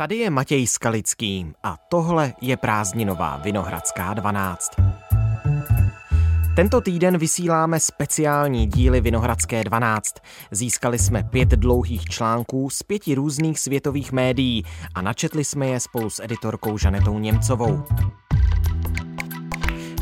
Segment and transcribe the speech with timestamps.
[0.00, 4.70] Tady je Matěj Skalický a tohle je prázdninová Vinohradská 12.
[6.56, 10.14] Tento týden vysíláme speciální díly Vinohradské 12.
[10.50, 14.64] Získali jsme pět dlouhých článků z pěti různých světových médií
[14.94, 17.84] a načetli jsme je spolu s editorkou Žanetou Němcovou.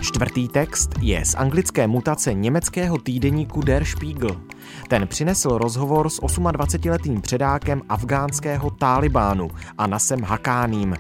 [0.07, 4.37] Čtvrtý text je z anglické mutace německého týdeníku Der Spiegel.
[4.89, 10.95] Ten přinesl rozhovor s 28-letým předákem afgánského Talibánu Anasem Hakáním.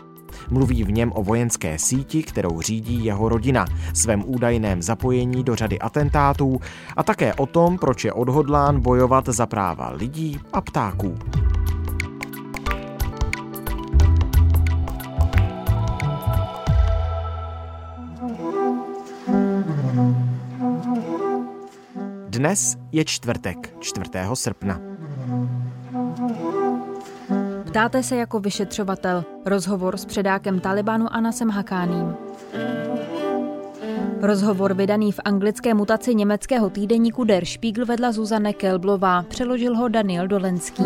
[0.51, 5.79] Mluví v něm o vojenské síti, kterou řídí jeho rodina, svém údajném zapojení do řady
[5.79, 6.61] atentátů
[6.97, 11.19] a také o tom, proč je odhodlán bojovat za práva lidí a ptáků.
[22.37, 24.11] Dnes je čtvrtek, 4.
[24.35, 24.81] srpna.
[27.65, 29.25] Ptáte se jako vyšetřovatel.
[29.45, 32.15] Rozhovor s předákem Talibanu Anasem Hakáním.
[34.21, 39.23] Rozhovor vydaný v anglické mutaci německého týdeníku Der Spiegel vedla Zuzane Kelblová.
[39.23, 40.85] Přeložil ho Daniel Dolenský.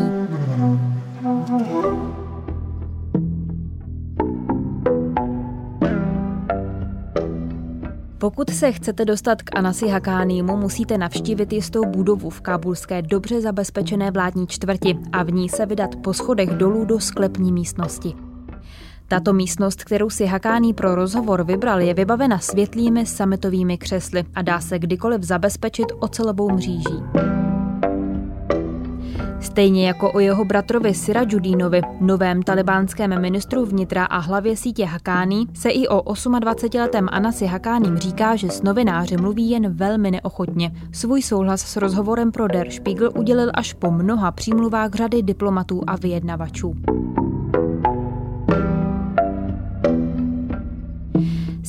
[8.20, 14.10] Pokud se chcete dostat k Anasi Hakánimu, musíte navštívit jistou budovu v kábulské dobře zabezpečené
[14.10, 18.14] vládní čtvrti a v ní se vydat po schodech dolů do sklepní místnosti.
[19.08, 24.60] Tato místnost, kterou si Hakáný pro rozhovor vybral, je vybavena světlými sametovými křesly a dá
[24.60, 27.02] se kdykoliv zabezpečit ocelovou mříží.
[29.40, 35.70] Stejně jako o jeho bratrovi Sirajudínovi, novém talibánském ministru vnitra a hlavě sítě Hakány, se
[35.70, 40.72] i o 28-letém Anasi Hakáním říká, že s novináři mluví jen velmi neochotně.
[40.92, 45.96] Svůj souhlas s rozhovorem pro Der Spiegel udělil až po mnoha přímluvách řady diplomatů a
[45.96, 46.74] vyjednavačů.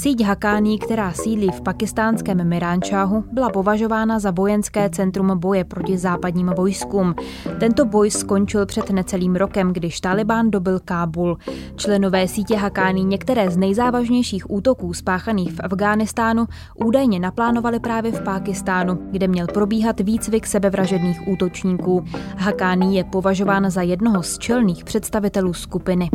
[0.01, 6.47] Síť Hakání, která sídlí v pakistánském Miránčáhu, byla považována za vojenské centrum boje proti západním
[6.57, 7.15] vojskům.
[7.59, 11.37] Tento boj skončil před necelým rokem, když Talibán dobil Kábul.
[11.75, 16.45] Členové sítě Hakání některé z nejzávažnějších útoků spáchaných v Afghánistánu
[16.75, 22.05] údajně naplánovali právě v Pákistánu, kde měl probíhat výcvik sebevražedných útočníků.
[22.37, 26.09] Hakání je považován za jednoho z čelných představitelů skupiny.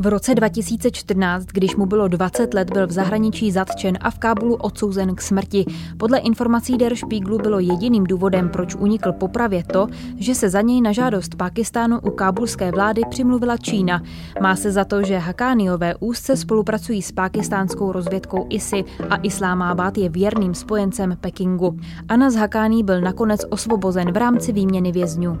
[0.00, 4.54] V roce 2014, když mu bylo 20 let, byl v zahraničí zatčen a v Kábulu
[4.54, 5.64] odsouzen k smrti.
[5.96, 10.80] Podle informací Der Spiegelu bylo jediným důvodem, proč unikl popravě to, že se za něj
[10.80, 14.02] na žádost Pakistánu u kábulské vlády přimluvila Čína.
[14.40, 20.08] Má se za to, že Hakániové úzce spolupracují s pakistánskou rozvědkou ISI a Islámábad je
[20.08, 21.76] věrným spojencem Pekingu.
[22.08, 25.38] Anas Hakáni byl nakonec osvobozen v rámci výměny vězňů.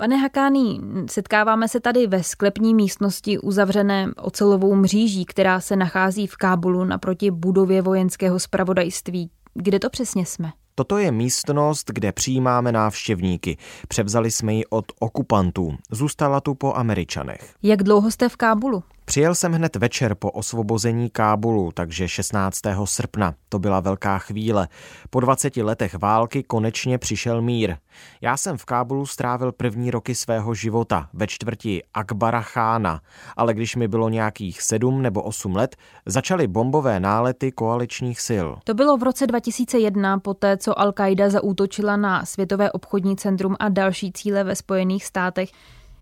[0.00, 6.36] Pane Hakáný, setkáváme se tady ve sklepní místnosti uzavřené ocelovou mříží, která se nachází v
[6.36, 9.30] Kábulu naproti budově vojenského spravodajství.
[9.54, 10.52] Kde to přesně jsme?
[10.74, 13.56] Toto je místnost, kde přijímáme návštěvníky.
[13.88, 15.76] Převzali jsme ji od okupantů.
[15.90, 17.54] Zůstala tu po Američanech.
[17.62, 18.82] Jak dlouho jste v Kábulu?
[19.08, 22.60] Přijel jsem hned večer po osvobození Kábulu, takže 16.
[22.84, 23.34] srpna.
[23.48, 24.68] To byla velká chvíle.
[25.10, 27.76] Po 20 letech války konečně přišel mír.
[28.20, 33.00] Já jsem v Kábulu strávil první roky svého života ve čtvrti Akbara Chána,
[33.36, 35.76] ale když mi bylo nějakých 7 nebo 8 let,
[36.06, 38.48] začaly bombové nálety koaličních sil.
[38.64, 44.12] To bylo v roce 2001, poté co Al-Qaida zaútočila na Světové obchodní centrum a další
[44.12, 45.50] cíle ve Spojených státech.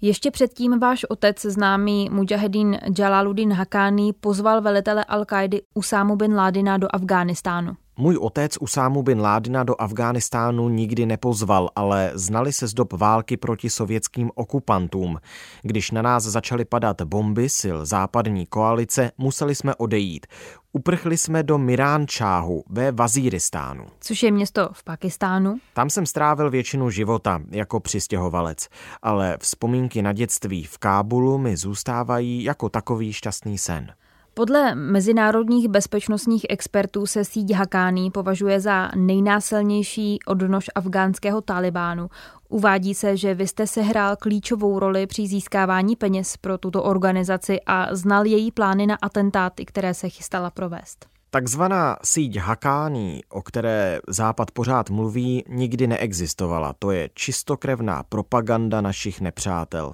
[0.01, 6.89] Ještě předtím váš otec, známý Mujahedin Jalaluddin Haqqani, pozval velitele Al-Kaidy Usámu bin Ládina do
[6.91, 7.77] Afghánistánu.
[7.99, 13.37] Můj otec Usámu bin Ládina do Afghánistánu nikdy nepozval, ale znali se z dob války
[13.37, 15.21] proti sovětským okupantům.
[15.63, 20.27] Když na nás začaly padat bomby sil západní koalice, museli jsme odejít.
[20.73, 23.87] Uprchli jsme do Miránčáhu ve Vazíristánu.
[24.01, 25.57] Což je město v Pakistánu.
[25.75, 28.69] Tam jsem strávil většinu života jako přistěhovalec,
[29.03, 33.93] ale vzpomínky na dětství v Kábulu mi zůstávají jako takový šťastný sen.
[34.39, 42.09] Podle mezinárodních bezpečnostních expertů se síť Hakány považuje za nejnásilnější odnož afgánského Talibánu.
[42.49, 47.95] Uvádí se, že vy jste sehrál klíčovou roli při získávání peněz pro tuto organizaci a
[47.95, 51.07] znal její plány na atentáty, které se chystala provést.
[51.31, 56.75] Takzvaná síť Hakání, o které Západ pořád mluví, nikdy neexistovala.
[56.79, 59.93] To je čistokrevná propaganda našich nepřátel.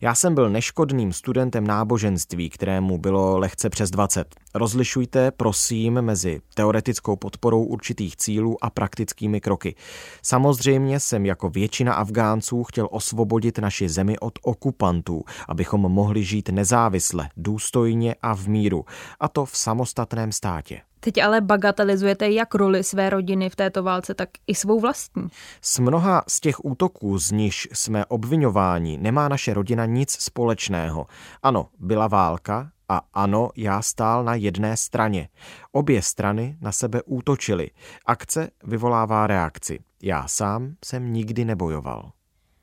[0.00, 4.34] Já jsem byl neškodným studentem náboženství, kterému bylo lehce přes 20.
[4.54, 9.74] Rozlišujte, prosím, mezi teoretickou podporou určitých cílů a praktickými kroky.
[10.22, 17.28] Samozřejmě jsem jako většina Afgánců chtěl osvobodit naši zemi od okupantů, abychom mohli žít nezávisle,
[17.36, 18.84] důstojně a v míru,
[19.20, 20.80] a to v samostatném státě.
[21.06, 25.28] Teď ale bagatelizujete jak roli své rodiny v této válce, tak i svou vlastní.
[25.60, 31.06] S mnoha z těch útoků, z nichž jsme obvinováni, nemá naše rodina nic společného.
[31.42, 35.28] Ano, byla válka a ano, já stál na jedné straně.
[35.72, 37.70] Obě strany na sebe útočily.
[38.06, 39.78] Akce vyvolává reakci.
[40.02, 42.10] Já sám jsem nikdy nebojoval.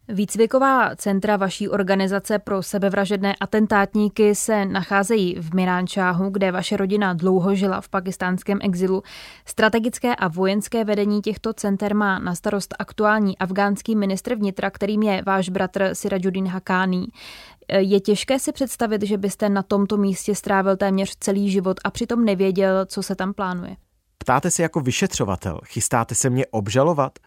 [0.07, 7.55] Výcviková centra vaší organizace pro sebevražedné atentátníky se nacházejí v Miránčáhu, kde vaše rodina dlouho
[7.55, 9.03] žila v pakistánském exilu.
[9.45, 15.23] Strategické a vojenské vedení těchto center má na starost aktuální afgánský ministr vnitra, kterým je
[15.25, 17.07] váš bratr Sirajuddin Hakáný.
[17.77, 22.25] Je těžké si představit, že byste na tomto místě strávil téměř celý život a přitom
[22.25, 23.75] nevěděl, co se tam plánuje.
[24.17, 27.19] Ptáte se jako vyšetřovatel, chystáte se mě obžalovat?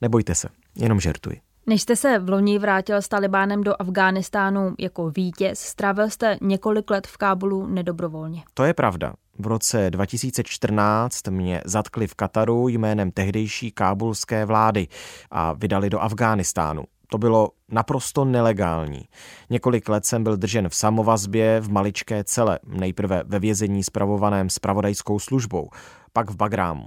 [0.00, 1.40] Nebojte se, jenom žertuji.
[1.68, 6.90] Než jste se v loni vrátil s Talibánem do Afghánistánu jako vítěz, strávil jste několik
[6.90, 8.42] let v Kábulu nedobrovolně.
[8.54, 9.14] To je pravda.
[9.38, 14.88] V roce 2014 mě zatkli v Kataru jménem tehdejší kábulské vlády
[15.30, 16.84] a vydali do Afghánistánu.
[17.10, 19.04] To bylo naprosto nelegální.
[19.50, 25.18] Několik let jsem byl držen v samovazbě v maličké cele, nejprve ve vězení spravovaném spravodajskou
[25.18, 25.68] službou,
[26.12, 26.86] pak v Bagrámu.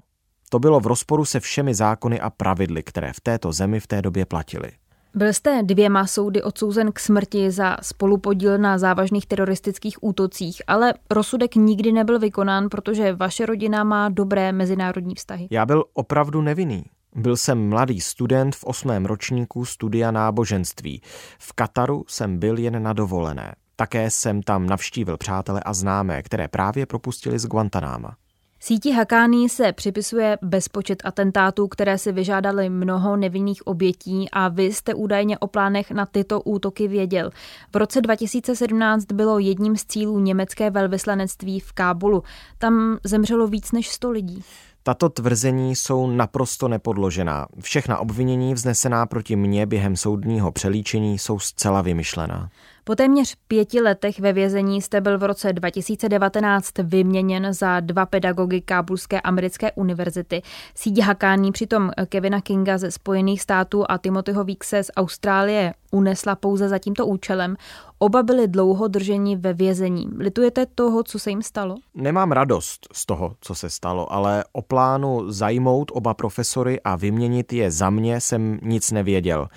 [0.49, 4.01] To bylo v rozporu se všemi zákony a pravidly, které v této zemi v té
[4.01, 4.71] době platily.
[5.15, 11.55] Byl jste dvěma soudy odsouzen k smrti za spolupodíl na závažných teroristických útocích, ale rozsudek
[11.55, 15.47] nikdy nebyl vykonán, protože vaše rodina má dobré mezinárodní vztahy.
[15.51, 16.83] Já byl opravdu nevinný.
[17.15, 21.01] Byl jsem mladý student v osmém ročníku studia náboženství.
[21.39, 23.55] V Kataru jsem byl jen na dovolené.
[23.75, 28.15] Také jsem tam navštívil přátele a známé, které právě propustili z Guantanáma.
[28.61, 34.93] Síti Hakání se připisuje bezpočet atentátů, které si vyžádali mnoho nevinných obětí a vy jste
[34.93, 37.29] údajně o plánech na tyto útoky věděl.
[37.73, 42.23] V roce 2017 bylo jedním z cílů německé velvyslanectví v Kábulu.
[42.57, 44.43] Tam zemřelo víc než 100 lidí.
[44.83, 47.47] Tato tvrzení jsou naprosto nepodložená.
[47.59, 52.49] Všechna obvinění vznesená proti mně během soudního přelíčení jsou zcela vymyšlená.
[52.89, 58.61] Po téměř pěti letech ve vězení jste byl v roce 2019 vyměněn za dva pedagogy
[58.61, 60.41] Kábulské americké univerzity.
[60.75, 66.69] Síť Hakání přitom Kevina Kinga ze Spojených států a Timothyho Víkse z Austrálie unesla pouze
[66.69, 67.55] za tímto účelem.
[67.99, 70.09] Oba byli dlouho drženi ve vězení.
[70.17, 71.75] Litujete toho, co se jim stalo?
[71.95, 77.53] Nemám radost z toho, co se stalo, ale o plánu zajmout oba profesory a vyměnit
[77.53, 79.47] je za mě jsem nic nevěděl.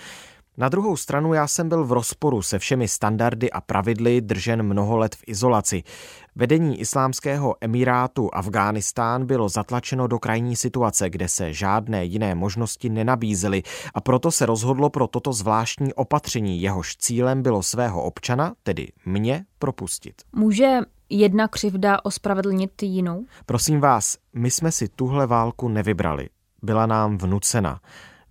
[0.57, 4.97] Na druhou stranu já jsem byl v rozporu se všemi standardy a pravidly držen mnoho
[4.97, 5.83] let v izolaci.
[6.37, 13.63] Vedení islámského emirátu Afghánistán bylo zatlačeno do krajní situace, kde se žádné jiné možnosti nenabízely
[13.95, 19.45] a proto se rozhodlo pro toto zvláštní opatření, jehož cílem bylo svého občana, tedy mě,
[19.59, 20.15] propustit.
[20.33, 20.79] Může
[21.11, 23.25] jedna křivda ospravedlnit jinou?
[23.47, 26.29] Prosím vás, my jsme si tuhle válku nevybrali.
[26.63, 27.81] Byla nám vnucena.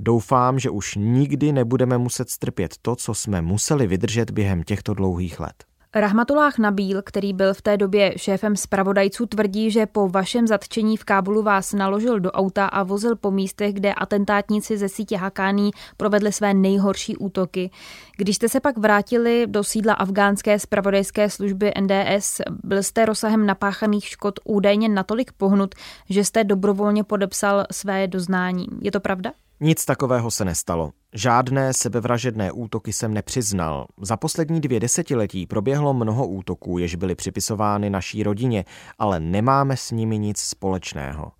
[0.03, 5.39] Doufám, že už nikdy nebudeme muset strpět to, co jsme museli vydržet během těchto dlouhých
[5.39, 5.53] let.
[5.95, 11.03] Rahmatullah Nabíl, který byl v té době šéfem zpravodajců, tvrdí, že po vašem zatčení v
[11.03, 16.31] Kábulu vás naložil do auta a vozil po místech, kde atentátníci ze sítě Hakání provedli
[16.31, 17.71] své nejhorší útoky.
[18.17, 24.07] Když jste se pak vrátili do sídla afgánské zpravodajské služby NDS, byl jste rozsahem napáchaných
[24.07, 25.75] škod údajně natolik pohnut,
[26.09, 28.67] že jste dobrovolně podepsal své doznání.
[28.81, 29.31] Je to pravda?
[29.63, 30.91] Nic takového se nestalo.
[31.13, 33.85] Žádné sebevražedné útoky jsem nepřiznal.
[34.01, 38.65] Za poslední dvě desetiletí proběhlo mnoho útoků, jež byly připisovány naší rodině,
[38.99, 41.31] ale nemáme s nimi nic společného.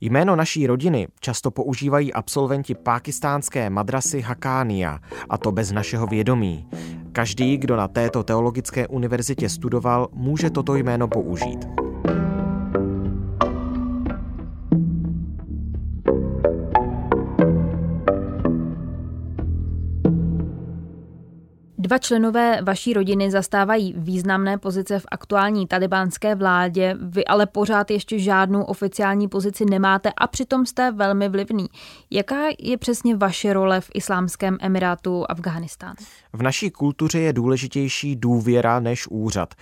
[0.00, 4.98] Jméno naší rodiny často používají absolventi pákistánské madrasy Hakánia,
[5.30, 6.68] a to bez našeho vědomí.
[7.12, 11.87] Každý, kdo na této teologické univerzitě studoval, může toto jméno použít.
[21.88, 28.18] Dva členové vaší rodiny zastávají významné pozice v aktuální talibánské vládě, vy ale pořád ještě
[28.18, 31.66] žádnou oficiální pozici nemáte a přitom jste velmi vlivný.
[32.10, 35.94] Jaká je přesně vaše role v Islámském emirátu Afghánistán?
[36.32, 39.54] V naší kultuře je důležitější důvěra než úřad.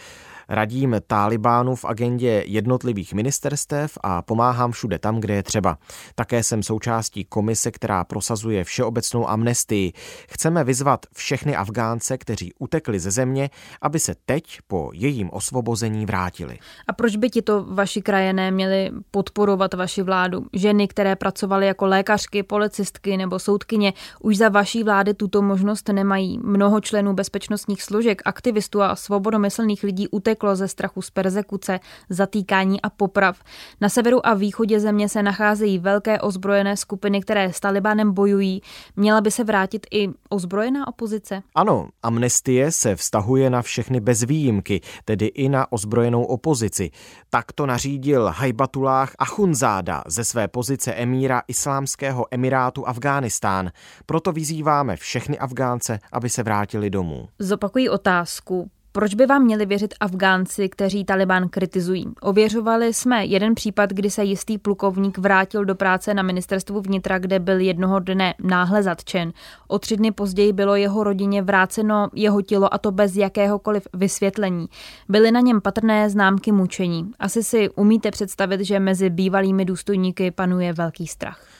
[0.48, 5.78] Radím Tálibánu v agendě jednotlivých ministerstev a pomáhám všude tam, kde je třeba.
[6.14, 9.92] Také jsem součástí komise, která prosazuje všeobecnou amnestii.
[10.28, 13.50] Chceme vyzvat všechny Afgánce, kteří utekli ze země,
[13.82, 16.58] aby se teď po jejím osvobození vrátili.
[16.88, 20.46] A proč by ti to vaši krajené měli podporovat vaši vládu?
[20.52, 26.38] Ženy, které pracovaly jako lékařky, policistky nebo soudkyně, už za vaší vlády tuto možnost nemají.
[26.42, 32.90] Mnoho členů bezpečnostních složek, aktivistů a svobodomyslných lidí uteklo ze strachu z persekuce, zatýkání a
[32.90, 33.42] poprav.
[33.80, 38.62] Na severu a východě země se nacházejí velké ozbrojené skupiny, které s Talibánem bojují.
[38.96, 41.42] Měla by se vrátit i ozbrojená opozice?
[41.54, 46.90] Ano, amnestie se vztahuje na všechny bez výjimky, tedy i na ozbrojenou opozici.
[47.30, 53.70] Tak to nařídil Hajbatullah Achunzáda ze své pozice emíra Islámského emirátu Afghánistán.
[54.06, 57.28] Proto vyzýváme všechny Afgánce, aby se vrátili domů.
[57.38, 58.70] Zopakují otázku.
[58.96, 62.06] Proč by vám měli věřit Afgánci, kteří Taliban kritizují?
[62.20, 67.38] Ověřovali jsme jeden případ, kdy se jistý plukovník vrátil do práce na ministerstvu vnitra, kde
[67.38, 69.32] byl jednoho dne náhle zatčen.
[69.68, 74.66] O tři dny později bylo jeho rodině vráceno jeho tělo a to bez jakéhokoliv vysvětlení.
[75.08, 77.10] Byly na něm patrné známky mučení.
[77.18, 81.55] Asi si umíte představit, že mezi bývalými důstojníky panuje velký strach.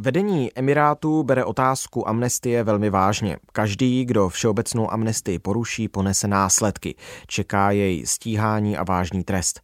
[0.00, 3.36] Vedení Emirátů bere otázku amnestie velmi vážně.
[3.52, 6.94] Každý, kdo všeobecnou amnestii poruší, ponese následky.
[7.26, 9.60] Čeká jej stíhání a vážný trest.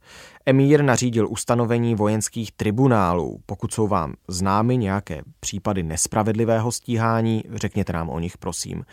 [0.46, 3.40] Emír nařídil ustanovení vojenských tribunálů.
[3.46, 8.84] Pokud jsou vám známy nějaké případy nespravedlivého stíhání, řekněte nám o nich, prosím.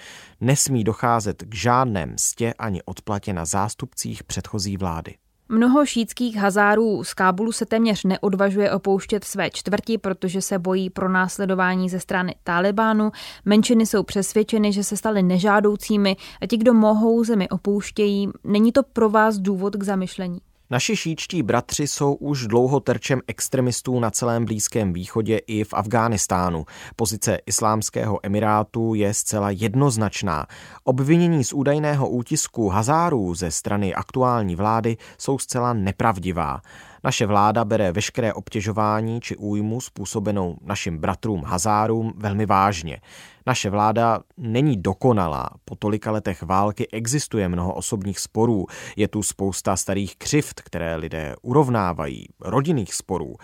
[0.42, 5.16] Nesmí docházet k žádném stě ani odplatě na zástupcích předchozí vlády.
[5.54, 11.10] Mnoho šítských hazárů z Kábulu se téměř neodvažuje opouštět své čtvrti, protože se bojí pro
[11.10, 13.12] následování ze strany Talibánu.
[13.46, 18.30] Menšiny jsou přesvědčeny, že se staly nežádoucími a ti, kdo mohou zemi opouštějí.
[18.44, 20.40] Není to pro vás důvod k zamyšlení?
[20.72, 26.66] Naši šíčtí bratři jsou už dlouho terčem extremistů na celém Blízkém východě i v Afghánistánu.
[26.96, 30.48] Pozice Islámského emirátu je zcela jednoznačná.
[30.84, 36.62] Obvinění z údajného útisku Hazárů ze strany aktuální vlády jsou zcela nepravdivá.
[37.04, 43.02] Naše vláda bere veškeré obtěžování či újmu způsobenou našim bratrům Hazárům velmi vážně.
[43.46, 45.50] Naše vláda není dokonalá.
[45.66, 48.66] Po tolika letech války existuje mnoho osobních sporů.
[48.96, 53.36] Je tu spousta starých křivt, které lidé urovnávají, rodinných sporů.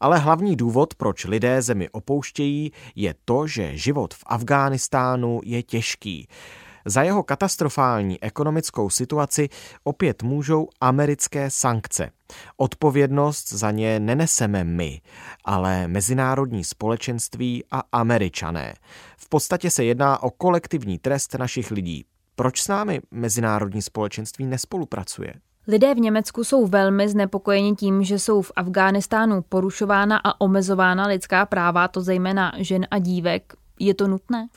[0.00, 6.28] Ale hlavní důvod, proč lidé zemi opouštějí, je to, že život v Afghánistánu je těžký.
[6.84, 9.48] Za jeho katastrofální ekonomickou situaci
[9.84, 12.10] opět můžou americké sankce.
[12.56, 15.00] Odpovědnost za ně neneseme my,
[15.44, 18.74] ale mezinárodní společenství a američané.
[19.16, 22.04] V podstatě se jedná o kolektivní trest našich lidí.
[22.36, 25.34] Proč s námi mezinárodní společenství nespolupracuje?
[25.68, 31.46] Lidé v Německu jsou velmi znepokojeni tím, že jsou v Afghánistánu porušována a omezována lidská
[31.46, 33.52] práva, to zejména žen a dívek.
[33.80, 34.48] Je to nutné?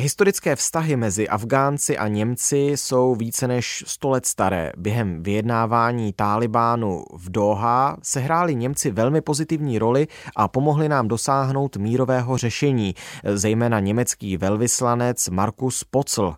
[0.00, 4.72] Historické vztahy mezi Afgánci a Němci jsou více než 100 let staré.
[4.76, 12.36] Během vyjednávání Tálibánu v Doha sehráli Němci velmi pozitivní roli a pomohli nám dosáhnout mírového
[12.36, 12.94] řešení,
[13.34, 16.34] zejména německý velvyslanec Markus Pocl.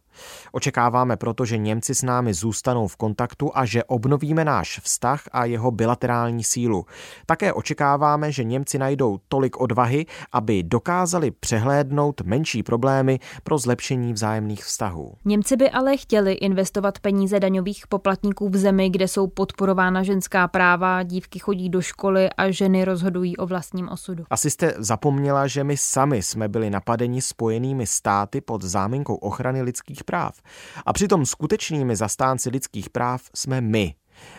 [0.52, 5.44] Očekáváme proto, že Němci s námi zůstanou v kontaktu a že obnovíme náš vztah a
[5.44, 6.86] jeho bilaterální sílu.
[7.26, 14.64] Také očekáváme, že Němci najdou tolik odvahy, aby dokázali přehlédnout menší problémy pro zlepšení vzájemných
[14.64, 15.14] vztahů.
[15.24, 21.02] Němci by ale chtěli investovat peníze daňových poplatníků v zemi, kde jsou podporována ženská práva,
[21.02, 24.24] dívky chodí do školy a ženy rozhodují o vlastním osudu.
[24.30, 30.04] Asi jste zapomněla, že my sami jsme byli napadeni spojenými státy pod záminkou ochrany lidských
[30.10, 30.42] práv.
[30.86, 33.94] A přitom skutečnými zastánci lidských práv jsme my,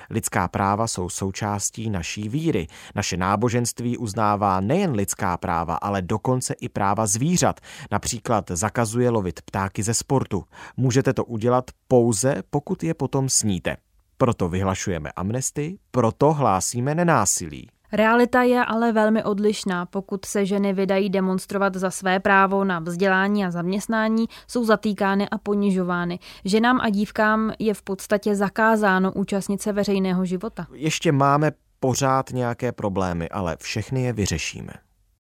[0.09, 2.67] Lidská práva jsou součástí naší víry.
[2.95, 7.59] Naše náboženství uznává nejen lidská práva, ale dokonce i práva zvířat.
[7.91, 10.43] Například zakazuje lovit ptáky ze sportu.
[10.77, 13.77] Můžete to udělat pouze, pokud je potom sníte.
[14.17, 17.69] Proto vyhlašujeme amnesty, proto hlásíme nenásilí.
[17.93, 19.85] Realita je ale velmi odlišná.
[19.85, 25.37] Pokud se ženy vydají demonstrovat za své právo na vzdělání a zaměstnání, jsou zatýkány a
[25.37, 26.19] ponižovány.
[26.45, 30.67] Ženám a dívkám je v podstatě zakázáno účastnit se veřejného života.
[30.73, 34.73] Ještě máme pořád nějaké problémy, ale všechny je vyřešíme.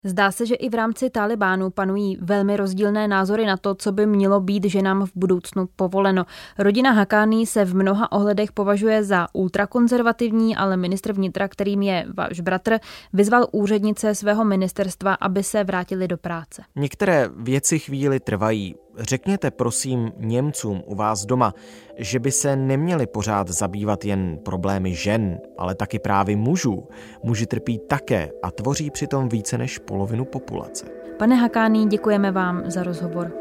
[0.08, 4.06] Zdá se, že i v rámci Talibánu panují velmi rozdílné názory na to, co by
[4.06, 6.26] mělo být ženám v budoucnu povoleno.
[6.58, 12.40] Rodina Hakány se v mnoha ohledech považuje za ultrakonzervativní, ale ministr vnitra, kterým je váš
[12.40, 12.78] bratr,
[13.12, 16.62] vyzval úřednice svého ministerstva, aby se vrátili do práce.
[16.76, 18.74] Některé věci chvíli trvají.
[18.98, 21.54] Řekněte prosím Němcům u vás doma,
[21.96, 26.88] že by se neměli pořád zabývat jen problémy žen, ale taky právě mužů.
[27.22, 30.86] Muži trpí také a tvoří přitom více než polovinu populace.
[31.18, 33.32] Pane Hakány, děkujeme vám za rozhovor.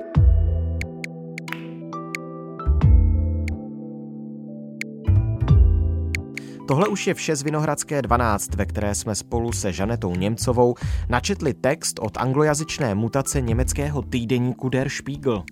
[6.67, 10.75] Tohle už je vše z Vinohradské 12, ve které jsme spolu se Žanetou Němcovou
[11.09, 15.43] načetli text od anglojazyčné mutace německého týdeníku Der Spiegel.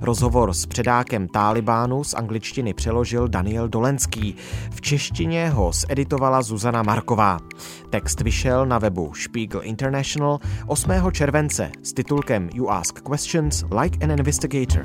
[0.00, 4.36] Rozhovor s předákem Talibánu z angličtiny přeložil Daniel Dolenský.
[4.70, 7.38] V češtině ho zeditovala Zuzana Marková.
[7.90, 10.90] Text vyšel na webu Spiegel International 8.
[11.12, 14.82] července s titulkem You Ask Questions Like an Investigator.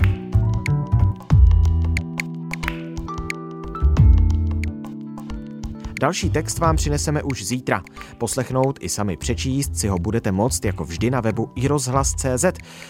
[6.06, 7.84] Další text vám přineseme už zítra.
[8.18, 12.46] Poslechnout i sami přečíst si ho budete moct jako vždy na webu iRozhlas.cz.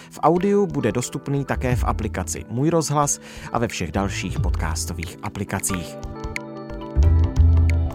[0.10, 3.20] V audiu bude dostupný také v aplikaci Můj rozhlas
[3.52, 5.98] a ve všech dalších podcastových aplikacích.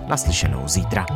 [0.09, 1.07] Naslyšenou zítra.